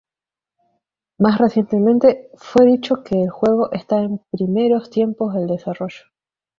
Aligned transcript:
Más 1.19 1.37
recientemente, 1.37 2.31
fue 2.33 2.65
dicho 2.65 3.03
que 3.03 3.21
el 3.21 3.29
juego 3.29 3.71
está 3.71 3.99
en 4.01 4.19
primeros 4.31 4.89
tiempos 4.89 5.35
del 5.35 5.45
desarrollo. 5.45 6.05